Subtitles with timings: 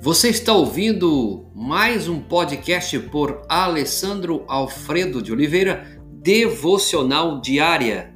[0.00, 8.14] Você está ouvindo mais um podcast por Alessandro Alfredo de Oliveira, Devocional Diária.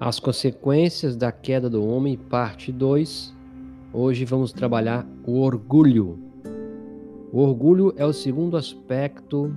[0.00, 3.32] As consequências da queda do homem, parte 2.
[3.92, 6.18] Hoje vamos trabalhar o orgulho.
[7.32, 9.56] O orgulho é o segundo aspecto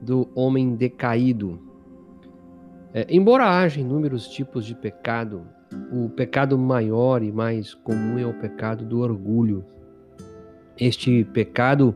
[0.00, 1.58] do homem decaído.
[2.92, 5.46] É, embora haja inúmeros tipos de pecado,
[5.92, 9.64] o pecado maior e mais comum é o pecado do orgulho.
[10.78, 11.94] Este pecado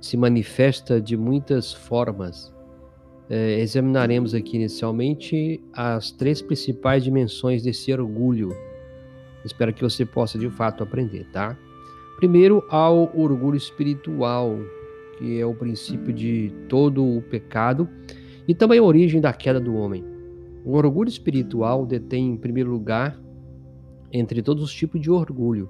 [0.00, 2.54] se manifesta de muitas formas.
[3.28, 8.50] É, examinaremos aqui inicialmente as três principais dimensões desse orgulho.
[9.44, 11.56] Espero que você possa de fato aprender, tá?
[12.16, 14.58] Primeiro, ao orgulho espiritual,
[15.18, 17.88] que é o princípio de todo o pecado
[18.46, 20.04] e também a origem da queda do homem.
[20.64, 23.20] O orgulho espiritual detém em primeiro lugar
[24.12, 25.68] entre todos os tipos de orgulho,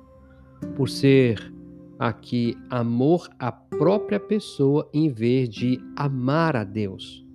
[0.77, 1.53] por ser
[1.99, 7.27] aqui amor à própria pessoa em vez de amar a Deus.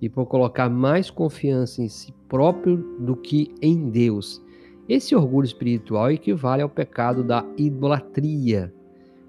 [0.00, 4.42] E por colocar mais confiança em si próprio do que em Deus.
[4.88, 8.72] Esse orgulho espiritual equivale ao pecado da idolatria.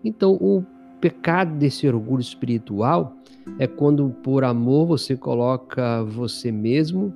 [0.03, 0.63] Então, o
[1.02, 3.16] pecado desse orgulho espiritual
[3.57, 7.13] é quando, por amor, você coloca você mesmo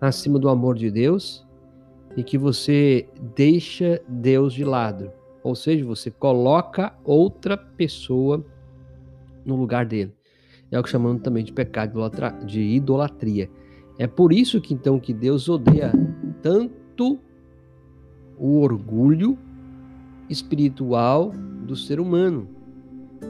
[0.00, 1.46] acima do amor de Deus
[2.16, 3.06] e que você
[3.36, 5.12] deixa Deus de lado.
[5.44, 8.44] Ou seja, você coloca outra pessoa
[9.44, 10.12] no lugar dele.
[10.70, 12.00] É o que chamamos também de pecado
[12.46, 13.50] de idolatria.
[13.98, 15.92] É por isso que então que Deus odeia
[16.42, 17.18] tanto
[18.38, 19.38] o orgulho
[20.28, 21.32] espiritual
[21.66, 22.57] do ser humano.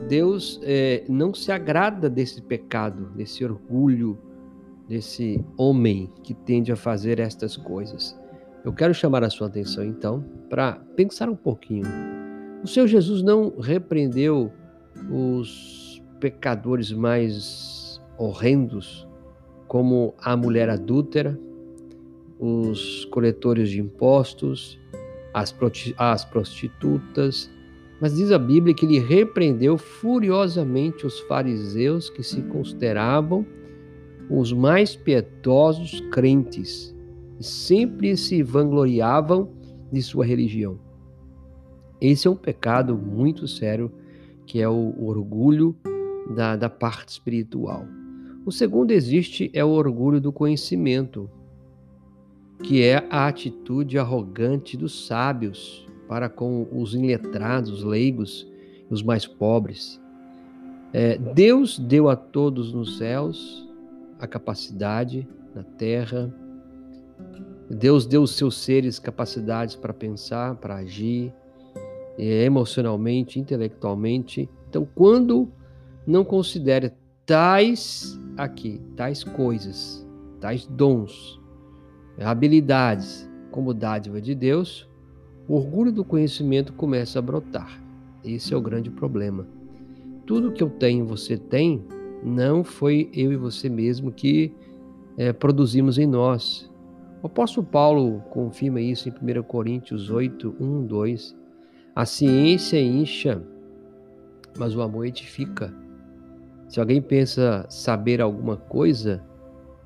[0.09, 4.19] Deus é, não se agrada desse pecado, desse orgulho,
[4.89, 8.19] desse homem que tende a fazer estas coisas.
[8.65, 11.87] Eu quero chamar a sua atenção então para pensar um pouquinho.
[12.63, 14.53] O Senhor Jesus não repreendeu
[15.11, 19.07] os pecadores mais horrendos,
[19.69, 21.39] como a mulher adúltera,
[22.39, 24.79] os coletores de impostos,
[25.33, 25.55] as,
[25.97, 27.51] as prostitutas,
[28.01, 33.45] mas diz a Bíblia que ele repreendeu furiosamente os fariseus que se consideravam
[34.31, 36.95] os mais piedosos crentes
[37.41, 39.51] e sempre se vangloriavam
[39.91, 40.79] de sua religião.
[42.01, 43.91] Esse é um pecado muito sério,
[44.47, 45.77] que é o orgulho
[46.35, 47.85] da, da parte espiritual.
[48.45, 51.29] O segundo existe é o orgulho do conhecimento,
[52.63, 58.49] que é a atitude arrogante dos sábios, para com os iletrados, os leigos,
[58.91, 60.01] os mais pobres.
[60.93, 63.69] É, Deus deu a todos nos céus
[64.19, 66.35] a capacidade, na terra.
[67.71, 71.33] Deus deu aos seus seres capacidades para pensar, para agir,
[72.17, 74.49] é, emocionalmente, intelectualmente.
[74.69, 75.53] Então, quando
[76.07, 76.97] não considera
[77.27, 80.07] tais aqui, tais coisas,
[80.41, 81.39] tais dons,
[82.19, 84.89] habilidades como dádiva de Deus,
[85.49, 87.83] o orgulho do conhecimento começa a brotar.
[88.23, 89.47] Esse é o grande problema.
[90.27, 91.83] Tudo que eu tenho, você tem,
[92.23, 94.53] não foi eu e você mesmo que
[95.17, 96.71] é, produzimos em nós.
[97.23, 101.37] O apóstolo Paulo confirma isso em 1 Coríntios 8, 1, 2.
[101.97, 103.43] A ciência incha,
[104.59, 105.75] mas o amor edifica.
[106.69, 109.25] Se alguém pensa saber alguma coisa,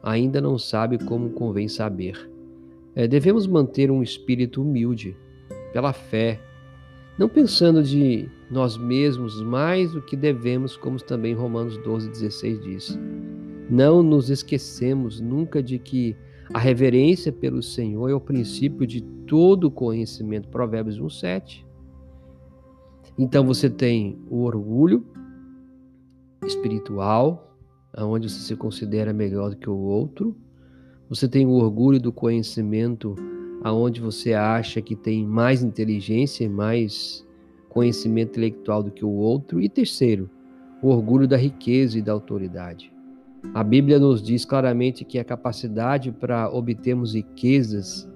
[0.02, 2.28] ainda não sabe como convém saber.
[2.94, 5.16] É, devemos manter um espírito humilde,
[5.72, 6.40] pela fé,
[7.18, 12.98] não pensando de nós mesmos mais do que devemos, como também Romanos 12, 16 diz.
[13.70, 16.16] Não nos esquecemos nunca de que
[16.52, 20.48] a reverência pelo Senhor é o princípio de todo conhecimento.
[20.48, 21.66] Provérbios 1, 7.
[23.18, 25.06] Então você tem o orgulho
[26.44, 27.56] espiritual,
[27.96, 30.36] onde você se considera melhor do que o outro.
[31.08, 33.14] Você tem o orgulho do conhecimento
[33.62, 37.26] aonde você acha que tem mais inteligência e mais
[37.68, 39.60] conhecimento intelectual do que o outro.
[39.60, 40.28] E terceiro,
[40.82, 42.92] o orgulho da riqueza e da autoridade.
[43.54, 48.08] A Bíblia nos diz claramente que a capacidade para obtermos riquezas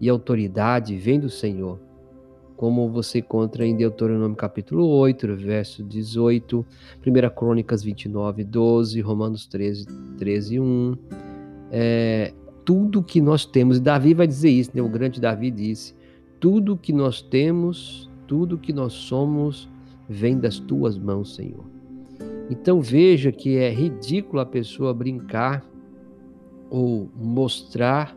[0.00, 1.80] e autoridade vem do Senhor.
[2.56, 6.64] Como você encontra em Deuteronômio capítulo 8, verso 18,
[7.04, 9.86] 1 Crônicas 29, 12, Romanos 13,
[10.18, 10.96] 13, 1.
[11.72, 12.32] É,
[12.70, 14.80] tudo que nós temos, e Davi vai dizer isso, né?
[14.80, 15.92] o grande Davi disse:
[16.38, 19.68] tudo que nós temos, tudo que nós somos,
[20.08, 21.64] vem das tuas mãos, Senhor.
[22.48, 25.64] Então veja que é ridículo a pessoa brincar
[26.70, 28.16] ou mostrar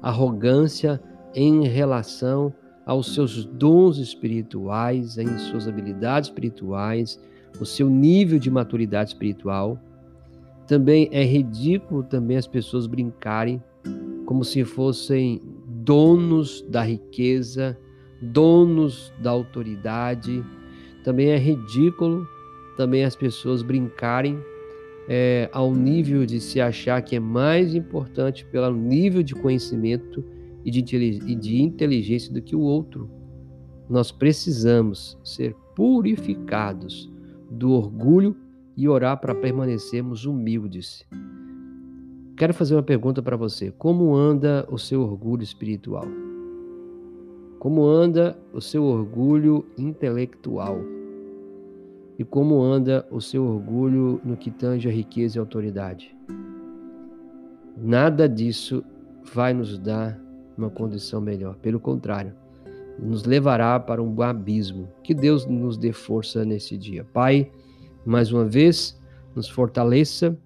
[0.00, 0.98] arrogância
[1.34, 2.54] em relação
[2.86, 7.20] aos seus dons espirituais, em suas habilidades espirituais,
[7.60, 9.78] o seu nível de maturidade espiritual.
[10.66, 13.62] Também é ridículo também as pessoas brincarem
[14.24, 17.78] como se fossem donos da riqueza,
[18.20, 20.44] donos da autoridade.
[21.04, 22.26] Também é ridículo
[22.76, 24.38] também as pessoas brincarem
[25.08, 30.24] é, ao nível de se achar que é mais importante pelo nível de conhecimento
[30.64, 33.10] e de, inteligência do que o outro.
[33.88, 37.12] Nós precisamos ser purificados
[37.50, 38.34] do orgulho
[38.76, 41.04] e orar para permanecermos humildes.
[42.36, 46.04] Quero fazer uma pergunta para você: como anda o seu orgulho espiritual?
[47.60, 50.80] Como anda o seu orgulho intelectual?
[52.18, 56.14] E como anda o seu orgulho no que tange a riqueza e autoridade?
[57.76, 58.84] Nada disso
[59.32, 60.20] vai nos dar
[60.56, 61.56] uma condição melhor.
[61.56, 62.34] Pelo contrário,
[62.98, 64.88] nos levará para um abismo.
[65.02, 67.04] Que Deus nos dê força nesse dia.
[67.04, 67.50] Pai,
[68.04, 69.00] mais uma vez,
[69.34, 70.38] nos fortaleça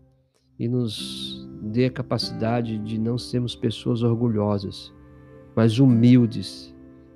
[0.58, 4.92] e nos dê a capacidade de não sermos pessoas orgulhosas,
[5.54, 6.74] mas humildes,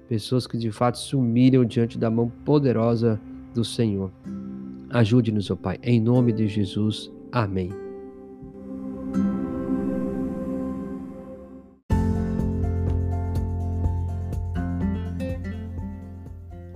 [0.09, 3.21] pessoas que de fato se humilham diante da mão poderosa
[3.55, 4.11] do Senhor.
[4.91, 7.11] Ajude-nos, ó Pai, em nome de Jesus.
[7.31, 7.71] Amém.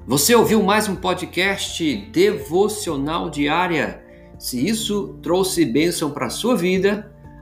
[0.07, 4.03] Você ouviu mais um podcast devocional diária?
[4.39, 7.13] Se isso trouxe bênção para a sua vida,